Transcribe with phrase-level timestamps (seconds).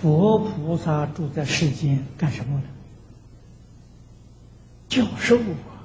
[0.00, 2.64] 佛菩萨住在世间干什么呢？
[4.88, 5.84] 教授啊，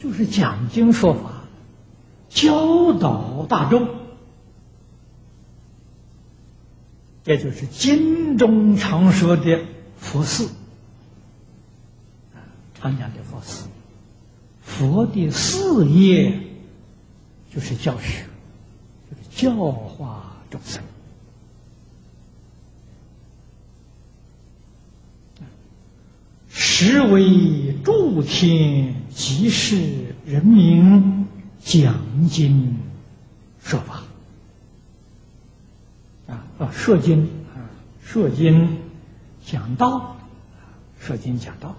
[0.00, 1.42] 就是讲经说法，
[2.28, 3.88] 教导大众，
[7.24, 9.60] 这就是经中常说的
[9.98, 10.48] 佛事，
[12.80, 13.68] 常讲的佛寺。
[14.62, 16.40] 佛的事业
[17.52, 18.24] 就是教学，
[19.10, 20.82] 就是教化众生。
[26.78, 31.26] 实为诸天即是人民
[31.58, 32.76] 讲经
[33.62, 34.02] 说法
[36.26, 37.64] 啊啊，说经啊，
[38.04, 38.76] 说经
[39.42, 40.18] 讲道，
[41.00, 41.74] 说经讲道。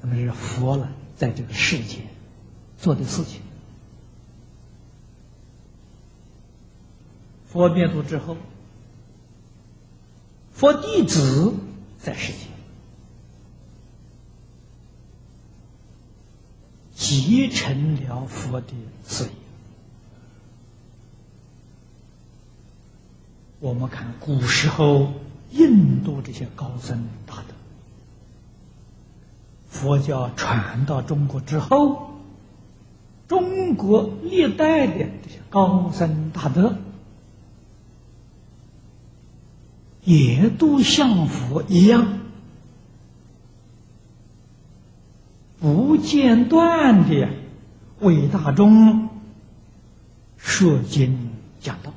[0.00, 1.98] 那么是佛了，在这个世界
[2.78, 3.42] 做的事情。
[7.46, 8.38] 佛灭度之后。
[10.60, 11.54] 佛弟子
[11.98, 12.40] 在世间，
[16.92, 18.74] 继承了佛的
[19.06, 19.30] 事业。
[23.58, 25.14] 我们看古时候
[25.50, 27.54] 印度这些高僧大德，
[29.66, 32.10] 佛教传到中国之后，
[33.26, 36.76] 中国历代的这些高僧大德。
[40.04, 42.20] 也都像佛一样，
[45.60, 47.28] 不间断的
[48.00, 49.10] 为大众
[50.38, 51.92] 说经讲道，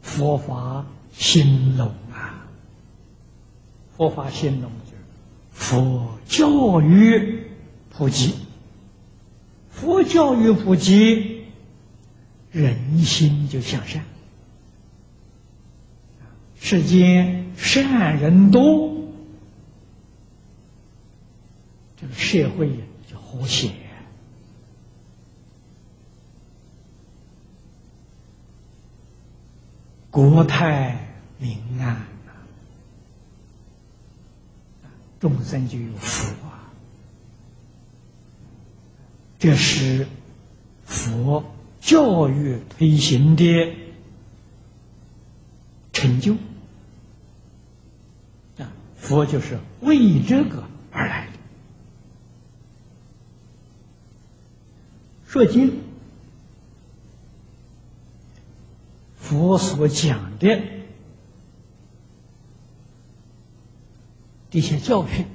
[0.00, 2.44] 佛法兴隆啊！
[3.96, 4.96] 佛法兴隆就
[5.52, 7.44] 佛教育
[7.90, 8.34] 普及，
[9.70, 11.31] 佛教育普及。
[12.52, 14.04] 人心就向善，
[16.60, 18.94] 世间善人多，
[21.96, 22.70] 这个社会
[23.10, 23.72] 就和谐，
[30.10, 32.06] 国泰民安
[35.18, 36.70] 众生就有福啊！
[39.38, 40.06] 这是。
[41.92, 43.44] 教育推行的
[45.92, 46.32] 成就
[48.56, 51.32] 啊，佛就是为这个而来的。
[55.26, 55.82] 说经，
[59.16, 60.62] 佛所讲的
[64.50, 65.26] 这些教训，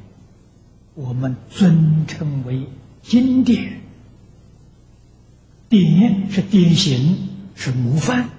[0.95, 2.65] 我们尊称为
[3.03, 3.79] 经典。
[5.69, 8.29] 典是典型，是模范；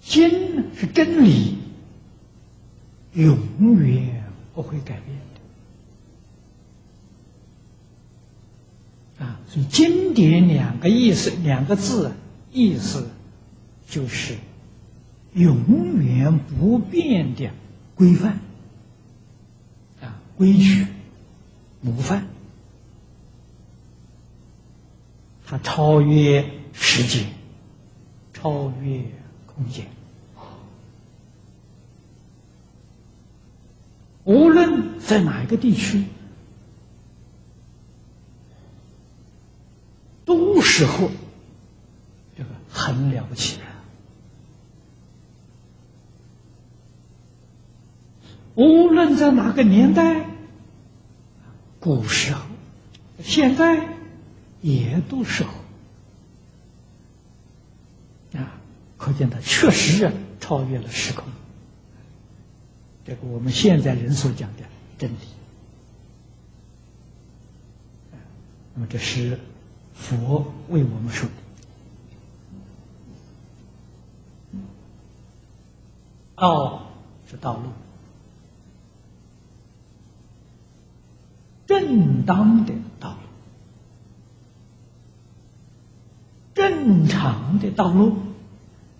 [0.00, 1.56] 经是真理，
[3.14, 3.36] 永
[3.80, 4.24] 远
[4.54, 5.18] 不会改变
[9.18, 9.24] 的。
[9.24, 12.12] 啊，所以经典两个意思，两个字
[12.52, 13.08] 意思
[13.88, 14.36] 就是
[15.34, 17.50] 永远不变的
[17.94, 18.40] 规范
[20.00, 20.86] 啊，规矩
[21.80, 22.26] 模范。
[25.52, 26.42] 它超越
[26.72, 27.26] 时间，
[28.32, 29.02] 超越
[29.44, 29.86] 空间。
[34.24, 36.04] 无论在哪一个地区，
[40.24, 41.10] 都时候
[42.34, 43.62] 这个很了不起的。
[48.54, 50.30] 无论在哪个年代，
[51.78, 52.40] 古时候，
[53.22, 53.91] 现在。
[54.62, 55.44] 也都是
[58.34, 58.58] 啊，
[58.96, 61.24] 可见它确实超越了时空。
[63.04, 64.62] 这个我们现在人所讲的
[64.96, 65.16] 真理，
[68.74, 69.38] 那么这是
[69.92, 71.34] 佛为我们说的。
[76.36, 76.86] 道
[77.28, 77.68] 是道路，
[81.66, 83.18] 正当的道路。
[86.82, 88.16] 正常的道路，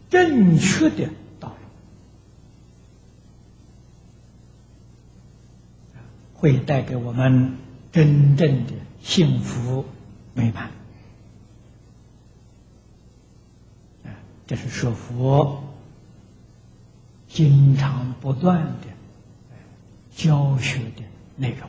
[0.08, 1.56] 正确的道路，
[6.32, 7.56] 会带给我们
[7.90, 9.84] 真正的幸福
[10.32, 10.70] 美满。
[14.46, 15.64] 这是说佛
[17.26, 18.86] 经常不断的
[20.14, 21.02] 教学的
[21.34, 21.58] 内容。